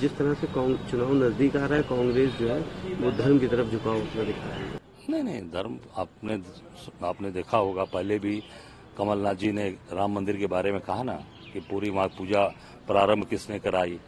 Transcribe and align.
जिस 0.00 0.16
तरह 0.16 0.34
से 0.34 0.46
चुनाव 0.90 1.12
नज़दीक 1.14 1.56
आ 1.56 1.64
रहा 1.66 1.76
है, 1.76 1.82
कांग्रेस 1.84 2.32
जो 2.32 2.48
है, 2.48 2.60
वो 3.00 3.10
धर्म 3.12 3.38
की 3.38 3.46
तरफ़ 3.46 3.68
झुकाव 3.68 3.96
उसमें 3.96 4.26
दिखा 4.26 4.48
रही 4.48 4.64
है। 4.64 4.78
नहीं 5.10 5.22
नहीं, 5.22 5.40
धर्म 5.50 5.78
आपने 5.96 6.34
आपने 7.06 7.30
देखा 7.30 7.58
होगा, 7.58 7.84
पहले 7.86 8.18
भी 8.18 8.42
कमलनाथ 8.98 9.34
जी 9.34 9.50
ने 9.52 9.68
राम 9.92 10.14
मंदिर 10.14 10.36
के 10.36 10.46
बारे 10.46 10.72
में 10.72 10.80
कहा 10.80 11.02
ना 11.02 11.18
कि 11.52 11.60
पूरी 11.60 11.90
वहाँ 11.90 12.08
पूजा 12.08 12.42
प्रारंभ 12.86 13.24
किसने 13.24 13.58
कराई? 13.58 13.98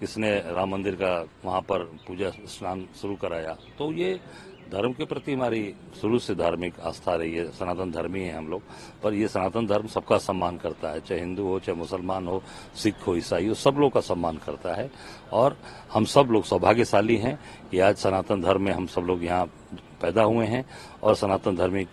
किसने 0.00 0.30
राम 0.54 0.70
मंदिर 0.70 0.94
का 0.94 1.12
वहाँ 1.44 1.60
पर 1.60 1.84
पूजा 2.06 2.30
स्नान 2.30 2.86
शुरू 3.00 3.16
कराया? 3.16 3.56
तो 3.78 3.92
ये 3.92 4.20
धर्म 4.70 4.92
के 4.92 5.04
प्रति 5.04 5.32
हमारी 5.32 5.62
शुरू 6.00 6.18
से 6.18 6.34
धार्मिक 6.34 6.78
आस्था 6.80 7.14
रही 7.14 7.34
है, 7.34 7.44
सनातन 7.50 7.90
धर्मी 7.90 8.20
है 8.20 8.36
हम 8.36 8.48
लोग, 8.48 8.62
पर 9.02 9.14
ये 9.14 9.28
सनातन 9.28 9.66
धर्म 9.66 9.86
सबका 9.86 10.18
सम्मान 10.18 10.56
करता 10.56 10.90
है, 10.90 11.00
चाहे 11.00 11.20
हिंदू 11.20 11.46
हो, 11.46 11.58
चाहे 11.58 11.78
मुसलमान 11.78 12.26
हो, 12.26 12.42
सिख 12.76 13.06
हो, 13.06 13.16
ईसाई 13.16 13.48
हो, 13.48 13.54
सब 13.54 13.78
लोग 13.78 13.92
का 13.92 14.00
सम्मान 14.00 14.36
करता 14.36 14.74
है। 14.74 14.90
और 15.32 15.56
हम 15.92 16.04
सब 16.04 16.28
लोग 16.30 16.44
सौभाग्यशाली 16.44 17.16
हैं 17.16 17.38
कि 17.70 17.78
आज 17.78 17.96
सनातन 17.96 18.42
धर्म 18.42 18.62
में 18.62 18.72
हम 18.72 18.86
सब 18.86 19.00
लोग 19.00 19.24
यहाँ 19.24 19.46
पैदा 20.02 20.22
हुए 20.22 20.46
हैं, 20.46 20.64
और 21.02 21.14
सनातन 21.16 21.56
धर्मी, 21.56 21.86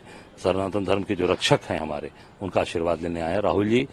सनातन 0.44 0.86
धर्म 0.86 1.04
के 1.04 1.16
जो 1.16 1.28
रक्षक 1.28 1.60
हैं 1.70 1.80
हमारे, 1.80 2.12
उनका 2.42 2.62
आशीर्वाद 2.62 3.02
लेने 3.02 3.22
आए 3.22 3.42
राहुल 3.42 3.70
जी, 3.70 3.88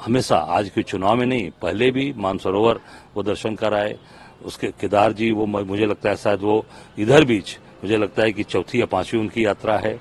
हमेशा 0.00 0.36
आज 0.36 0.68
के 0.70 0.82
चुनाव 0.82 1.16
में 1.16 1.26
नहीं, 1.26 1.50
पहले 1.62 1.90
भी 1.90 2.12
मानसरोवर 2.16 2.80
वो 3.14 3.22
दर्शन 3.22 3.54
कराए, 3.54 3.96
उसके 4.44 4.66
केदार 4.80 5.12
जी, 5.12 5.30
वो 5.32 5.46
मुझे 5.46 5.86
लगता 5.86 6.10
है 6.10 6.16
शायद 6.16 6.40
वो 6.40 6.64
इधर 6.98 7.24
बीच 7.24 7.58
मुझे 7.82 7.96
लगता 7.96 8.22
है 8.22 8.32
कि 8.32 8.42
चौथी 8.44 8.80
या 8.80 8.86
पांचवी 8.86 9.20
उनकी 9.20 9.44
यात्रा 9.44 9.76
है। 9.78 9.98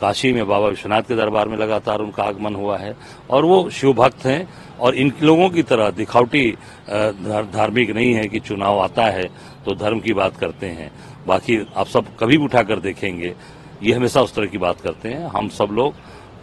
काशी 0.00 0.32
में 0.32 0.46
बाबा 0.48 0.66
विश्वनाथ 0.68 1.02
के 1.02 1.16
दरबार 1.16 1.48
में 1.48 1.56
लगातार 1.58 2.00
उनका 2.00 2.22
आगमन 2.22 2.54
हुआ 2.54 2.76
है। 2.78 2.94
और 3.30 3.44
वो 3.44 3.68
शिव 3.70 3.92
भक्त 3.94 4.24
हैं 4.26 4.48
और 4.78 4.94
इन 4.94 5.12
लोगों 5.22 5.48
की 5.50 5.62
तरह 5.62 5.90
दिखावटी 5.92 6.50
धार्मिक 6.88 7.90
नहीं 7.90 8.12
है 8.14 8.26
कि 8.28 8.40
चुनाव 8.40 8.78
आता 8.78 9.04
है 9.06 9.24
तो 9.64 9.74
धर्म 9.76 10.00
की 10.00 10.12
बात 10.14 10.36
करते 10.36 10.66
हैं। 10.68 10.90
बाकी 11.26 11.58
आप 11.76 11.86
सब 11.86 12.06
कभी 12.20 12.36
भी 12.38 12.44
उठाकर 12.44 12.78
देखेंगे, 12.80 13.34
ये 13.82 13.92
हमेशा 13.92 14.20
उस 14.22 14.34
तरह 14.34 14.46
की 14.46 14.58
बात 14.58 14.80
करते 14.80 15.08
हैं। 15.08 15.26
हम 15.28 15.48
सब 15.50 15.68
लोग, 15.72 15.94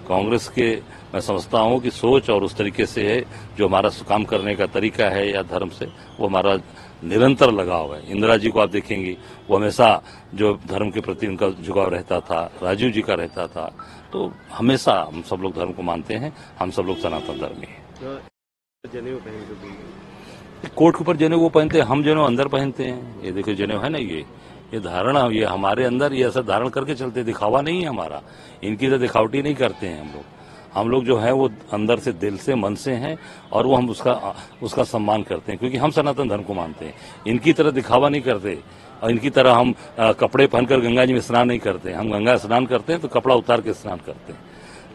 कांग्रेस 0.08 0.48
के, 0.50 0.70
मैं 1.14 1.22
समझता 1.22 1.60
हूँ 1.60 1.80
कि 1.82 1.92
सोच 1.92 2.30
और 2.30 2.44
उस 2.44 2.56
तरीके 2.58 2.86
से 2.86 3.08
है, 3.08 3.20
जो 3.58 3.68
हमारा 3.68 3.90
काम 4.10 4.24
करने 4.24 4.56
का 4.56 4.66
तरीका 4.68 5.10
है 5.10 5.30
या 5.32 5.42
धर्म 5.44 5.70
से, 5.70 5.86
वो 6.20 6.28
हमारा 6.28 6.56
निरंतर 7.04 7.52
लगाव 7.52 7.94
है। 7.96 8.02
इंदिरा 8.12 8.38
जी 8.38 8.50
को 8.50 8.60
आप 8.60 8.70
देखेंगे 8.70 9.18
वो 9.50 9.58
हमेशा 9.58 9.90
जो 10.34 10.54
धर्म 10.68 10.90
के 10.92 11.02
प्रति 11.02 11.28
उनका 11.28 11.50
झुकाव 11.50 11.90
रहता 11.90 12.20
था 12.20 12.40
राजीव 12.64 12.92
जी 12.92 13.02
का 13.02 13.14
रहता 13.14 13.48
था 13.48 13.66
तो 14.14 14.32
हमेशा 14.54 14.94
हम 15.04 15.22
सब 15.22 15.42
लोग 15.42 15.54
धर्म 15.56 15.72
को 15.72 15.82
मानते 15.84 16.14
हैं 16.16 16.34
हम 16.60 16.72
सब 16.72 16.84
लोग 16.84 16.98
सनातन 16.98 17.40
धर्मी 17.40 17.68
हैं। 17.68 17.80
कोट 20.76 20.96
के 20.96 21.02
ऊपर 21.02 21.16
जनेऊ 21.18 21.40
वो 21.40 21.50
पहनते 21.50 21.78
हैं 21.78 21.86
हम 21.86 22.04
जनेऊ 22.04 22.24
अंदर 22.24 22.48
पहनते 22.48 22.84
हैं। 22.84 23.24
ये 23.24 23.32
देखो 23.32 23.54
जनेऊ 23.54 23.80
है 23.80 23.90
ना 23.90 23.98
ये? 23.98 24.26
ये 24.74 24.80
धारणा 24.80 25.28
ये 25.32 25.44
हमारे 25.46 25.84
अंदर 25.86 26.14
ये 26.14 26.28
ऐसा 26.28 26.42
धारण 26.42 26.70
करके 26.70 26.96
चलते 26.96 27.24
दिखावा 27.24 27.62
नहीं 27.62 27.82
है 27.82 27.88
हमारा। 27.88 28.22
इनकी 28.64 28.90
तो 28.90 28.98
दिखावटी 28.98 29.42
नहीं 29.42 29.56
करते 29.56 29.88
हैं 29.88 30.00
हम 30.02 30.08
लोग। 30.08 30.24
हम 30.74 30.90
लोग 30.90 31.06
जो 31.06 31.18
है 31.18 31.32
वो 31.34 31.50
अंदर 31.74 32.00
से 32.00 32.12
दिल 32.14 32.38
से 32.38 32.56
मन 32.56 32.76
से 32.76 32.92
हैं 32.94 33.18
और 33.52 33.66
वो 33.66 33.76
हम 33.76 33.90
उसका 33.90 34.36
उसका 34.64 34.84
सम्मान 34.84 35.24
करते 35.24 35.52
हैं 35.52 35.60
क्योंकि 35.60 35.78
हम 35.78 35.92
सनातन 35.92 36.30
धर्म 36.30 36.44
को 36.44 36.54
मानते 36.54 36.86
हैं। 36.86 36.94
इनकी 37.28 37.54
तरह 37.54 37.72
दिखावा 37.72 38.10
नहीं 38.10 38.22
करते। 38.22 38.58
और 39.04 39.12
इनकी 39.12 39.30
तरह 39.30 39.54
हम 39.54 39.74
आ, 40.00 40.12
कपड़े 40.12 40.48
पहनकर 40.48 40.80
गंगा 40.80 41.06
जी 41.06 41.14
में 41.14 41.22
स्नान 41.22 41.48
नहीं 41.48 41.60
करते। 41.60 41.94
हम 41.94 42.12
गंगा 42.12 42.36
स्नान 42.38 42.66
करते 42.66 42.94
हैं 42.94 43.02
तो 43.02 43.08
कपड़ा 43.08 43.36
उतार 43.36 43.62
के 43.62 43.74
स्नान 43.74 43.98
करते 44.06 44.34
हैं। 44.34 44.40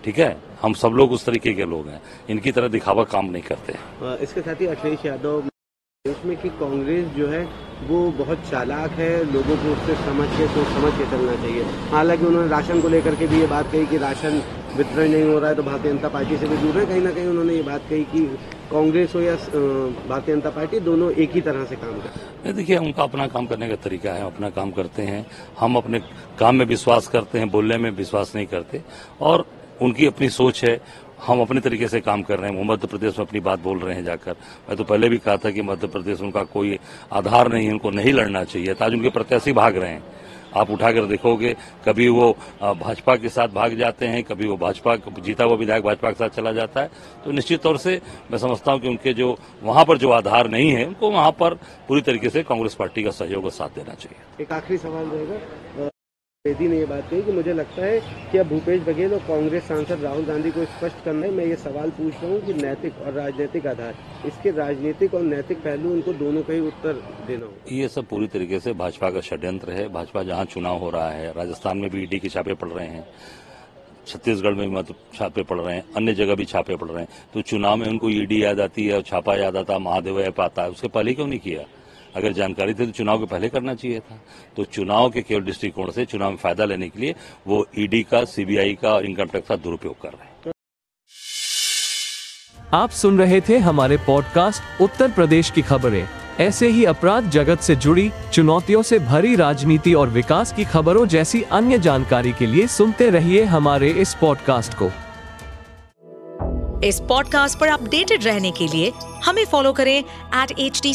ठीक 0.04 0.18
है? 0.18 0.36
हम 0.62 0.72
सब 0.74 0.88
लोग 0.88 1.12
उस 1.12 1.24
तरीके 1.26 1.52
के 1.54 1.64
लोग 1.64 1.88
हैं। 1.88 2.00
इनकी 2.30 2.52
तरह 2.52 2.68
दिखावा 2.68 3.04
काम 3.04 3.26
नहीं 3.26 3.42
करते। 3.42 3.74
इसके 4.24 4.40
साथ 4.40 4.60
ही 4.60 4.66
अखिलेश 4.66 5.06
यादव 5.06 5.42
इसमें 6.04 6.36
कि 6.36 6.48
कांग्रेस 6.48 7.06
जो 7.06 7.26
है 7.26 7.42
वो 7.88 7.98
बहुत 8.12 8.38
चालाक 8.50 8.90
है 8.90 9.10
लोगों 9.32 9.56
को 9.56 9.72
उससे 9.72 9.94
समझ 9.94 10.28
के 10.38 10.46
सोच 10.46 10.66
समझ 10.68 10.92
के 10.98 11.04
चलना 11.10 11.34
चाहिए। 11.34 11.62
हालाँकि 11.90 12.26
उन्होंने 12.26 12.48
राशन 12.48 12.80
को 12.80 12.88
लेकर 12.88 13.14
के 13.14 13.26
भी 13.26 13.40
ये 13.40 13.46
बात 13.46 13.70
कही 13.72 13.86
कि 13.86 13.98
राशन 13.98 14.40
वितरण 14.76 15.08
नहीं 15.08 15.24
हो 15.24 15.38
रहा 15.38 15.48
है 15.50 15.56
तो 15.56 15.62
भारतीय 15.62 15.92
जनता 15.92 16.08
पार्टी 16.08 16.36
से 16.36 16.48
भी 16.48 16.56
दूर 16.56 16.78
है। 16.78 16.84
कहीं 16.86 17.00
ना 17.00 17.10
कहीं 17.10 17.26
उन्होंने 17.26 17.54
ये 17.54 17.62
बात 17.62 17.82
कही 17.90 18.04
कि 18.04 18.24
कांग्रेस 18.70 19.14
हो 19.14 19.20
या 19.20 19.34
भारतीय 19.34 20.34
जनता 20.34 20.50
पार्टी, 20.50 20.80
दोनों 20.80 21.10
एक 21.12 21.32
ही 21.32 21.40
तरह 21.40 21.64
से 21.64 21.76
काम 21.76 22.00
करते 22.00 22.52
देखिए, 22.52 22.76
उनका 22.76 23.02
अपना 23.02 23.26
काम 23.26 23.46
करने 23.46 23.68
का 23.68 23.76
तरीका 23.76 24.12
है, 24.12 24.24
अपना 24.26 24.50
काम 24.50 24.70
करते 24.70 25.02
हैं। 25.02 25.26
हम 25.58 25.76
अपने 25.76 25.98
काम 26.38 26.56
में 26.56 26.66
विश्वास 26.66 27.06
करते 27.08 27.38
हैं, 27.38 27.50
बोलने 27.50 27.76
में 27.76 27.90
विश्वास 27.90 28.32
नहीं 28.36 28.46
करते। 28.46 28.82
और 29.20 29.44
उनकी 29.82 30.06
अपनी 30.06 30.28
सोच 30.28 30.64
है, 30.64 30.80
हम 31.26 31.40
अपने 31.40 31.60
तरीके 31.60 31.88
से 31.88 32.00
काम 32.00 32.22
कर 32.22 32.38
रहे 32.38 32.50
हैं। 32.50 32.56
वो 32.58 32.64
मध्य 32.64 32.86
प्रदेश 32.86 33.18
में 33.18 33.26
अपनी 33.26 33.40
बात 33.40 33.60
बोल 33.60 33.78
रहे 33.78 33.94
हैं 33.94 34.04
जाकर। 34.04 34.36
मैं 34.68 34.76
तो 34.76 34.84
पहले 34.84 35.08
भी 35.08 35.18
कहा 35.18 35.36
था 35.36 35.50
कि 35.50 35.62
मध्य 35.62 35.86
प्रदेश 35.86 36.20
उनका 36.20 36.42
कोई 36.44 36.78
आधार 37.12 37.52
नहीं 37.52 37.70
उनको 37.70 37.90
नहीं 37.90 38.12
लड़ना 38.12 38.44
चाहिए। 38.44 38.74
आज 38.82 38.92
उनके 38.92 39.10
प्रत्याशी 39.10 39.52
भाग 39.52 39.76
रहे। 39.76 39.90
हैं 39.90 40.02
आप 40.56 40.70
उठाकर 40.70 41.06
देखोगे, 41.06 41.54
कभी 41.86 42.08
वो 42.08 42.30
भाजपा 42.62 43.16
के 43.16 43.28
साथ 43.28 43.48
भाग 43.50 43.76
जाते 43.76 44.06
हैं, 44.06 44.22
कभी 44.24 44.48
वो 44.48 44.56
भाजपा 44.56 44.96
जीता 44.96 45.44
हुआ 45.44 45.56
विधायक 45.56 45.84
भाजपा 45.84 46.10
के 46.10 46.18
साथ 46.18 46.36
चला 46.36 46.52
जाता 46.52 46.80
है। 46.80 46.90
तो 47.24 47.32
निश्चित 47.32 47.62
तौर 47.62 47.78
से 47.78 48.00
मैं 48.30 48.38
समझता 48.38 48.72
हूँ 48.72 48.80
कि 48.80 48.88
उनके 48.88 49.14
जो, 49.14 49.36
वहाँ 49.62 49.84
पर 49.84 49.98
जो 49.98 50.10
आधार 50.10 50.50
नहीं 50.50 50.70
है, 50.70 50.84
उनको 50.86 51.10
वहाँ 51.10 51.30
पर 51.40 51.54
पूरी 51.88 52.00
तरीके 52.02 52.30
से 52.30 52.42
कांग्रेस 52.42 52.74
पार्टी 52.74 53.02
का 53.02 53.10
सहयोग 53.12 53.44
और 53.44 53.50
साथ 53.52 53.74
देना 53.76 53.94
चाहिए। 53.94 54.42
एक 54.42 54.52
आखिरी 54.52 54.78
सवाल 54.78 55.06
रहेगा। 55.06 55.90
बेदी 56.46 56.66
ने 56.68 56.78
ये 56.78 56.84
बात 56.86 57.10
कही 57.10 57.22
कि 57.22 57.32
मुझे 57.32 57.52
लगता 57.54 57.84
है 57.84 57.98
कि 58.30 58.38
अब 58.38 58.46
भूपेश 58.48 58.80
बघेल 58.84 59.12
और 59.14 59.18
कांग्रेस 59.26 59.62
सांसद 59.64 60.00
राहुल 60.02 60.24
गांधी 60.26 60.50
को 60.50 60.64
स्पष्ट 60.64 61.04
करना 61.04 61.26
है 61.26 61.32
मैं 61.32 61.44
ये 61.46 61.56
सवाल 61.56 61.90
पूछ 61.90 62.14
रहा 62.14 62.30
हूँ 62.30 62.40
कि 62.46 62.54
नैतिक 62.54 62.96
और 63.00 63.12
राजनीतिक 63.12 63.66
आधार, 63.66 63.94
इसके 64.26 64.50
राजनीतिक 64.50 65.14
और 65.14 65.22
नैतिक 65.22 65.58
पहलू, 65.58 65.92
उनको 65.92 66.12
दोनों 66.14 66.42
का 66.42 66.52
ही 66.52 66.60
उत्तर 66.60 66.94
देना 67.26 67.46
हो 67.46 67.52
ये 67.72 67.88
सब 67.88 68.06
पूरी 68.06 68.26
तरीके 68.28 68.60
से 68.60 68.72
भाजपा 68.72 69.10
का 69.10 69.20
षड्यंत्र 69.20 69.72
है। 69.72 69.86
भाजपा 69.88 70.22
जहाँ 70.22 70.44
चुनाव 70.46 70.78
हो 70.78 70.88
रहा 70.90 71.10
है, 71.10 71.30
राजस्थान 71.32 71.78
में 71.78 71.88
भी 71.90 72.02
ईडी 72.02 72.18
के 72.18 72.28
छापे 72.28 72.54
पड़ 72.54 72.68
रहे 72.68 72.86
हैं, 72.86 73.04
छत्तीसगढ़ 74.06 74.54
में 74.54 74.66
मतलब 74.68 74.96
छापे 75.14 75.42
पड़ 75.44 75.60
रहे 75.60 75.74
हैं, 75.74 75.84
अन्य 75.96 76.14
जगह 76.14 76.34
भी 76.34 76.44
छापे 76.46 76.76
पड़ 76.76 76.88
रहे 76.88 77.02
हैं। 77.02 77.08
तो 77.34 77.42
चुनाव 77.42 77.76
में 77.76 77.86
उनको 77.86 78.10
ईडी 78.12 78.42
याद 78.44 78.60
आती 78.60 78.86
है, 78.86 78.96
और 78.96 79.02
छापा 79.02 79.36
याद 79.36 79.56
आता, 79.56 79.78
महादेव 79.80 80.20
ऐप 80.20 80.40
आता 80.40 80.62
है। 80.62 80.70
उसके 80.70 80.88
पहले 80.88 81.14
क्यों 81.14 81.26
नहीं 81.26 81.40
किया? 81.40 81.64
अगर 82.16 82.32
जानकारी 82.32 82.74
थी 82.74 82.86
तो 82.86 82.92
चुनाव 82.92 83.18
के 83.18 83.26
पहले 83.26 83.48
करना 83.48 83.74
चाहिए 83.74 84.00
था। 84.00 84.18
तो 84.56 84.64
चुनाव 84.64 85.10
के 85.10 85.22
केवल 85.22 85.42
दृष्टिकोण 85.42 85.90
से 85.90 86.04
चुनाव 86.04 86.30
में 86.30 86.36
फ़ायदा 86.36 86.64
लेने 86.64 86.88
के 86.88 87.00
लिए 87.00 87.14
वो 87.46 87.66
ईडी 87.78 88.02
का 88.02 88.24
सीबीआई 88.24 88.74
का 88.82 88.94
और 88.94 89.06
इनकम 89.06 89.24
टैक्स 89.24 89.48
का 89.48 89.56
दुरुपयोग 89.56 90.00
कर 90.02 90.08
रहे 90.08 90.24
हैं। 90.24 90.52
आप 92.74 92.90
सुन 92.90 93.18
रहे 93.18 93.40
थे 93.40 93.58
हमारे 93.58 93.96
पॉडकास्ट 93.96 94.82
उत्तर 94.82 95.10
प्रदेश 95.10 95.50
की 95.50 95.62
खबरें। 95.62 96.06
ऐसे 96.40 96.68
ही 96.68 96.84
अपराध 96.84 97.28
जगत 97.30 97.60
से 97.60 97.76
जुड़ी 97.76 98.10
चुनौतियों 98.32 98.82
से 98.82 98.98
भरी 98.98 99.34
राजनीति 99.36 99.92
और 99.94 100.08
विकास 100.08 100.52
की 100.52 100.64
खबरों 100.64 101.06
जैसी 101.06 101.42
अन्य 101.52 101.78
जानकारी 101.78 102.32
के 102.32 102.46
लिए 102.46 102.66
सुनते 102.66 103.10
रहिए 103.10 103.44
हमारे 103.44 103.90
इस 103.90 104.14
पॉडकास्ट 104.14 104.74
को। 104.74 104.90
इस 106.86 107.00
पॉडकास्ट 107.00 107.58
पर 107.58 107.68
अपडेटेड 107.68 108.24
रहने 108.24 108.50
के 108.50 108.66
लिए 108.68 108.92
हमें 109.24 109.44
फॉलो 109.44 109.72
करें 109.72 109.98
एट 109.98 110.58
एच 110.58 110.80
डी 110.82 110.94